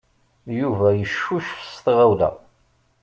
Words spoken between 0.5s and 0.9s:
Yuba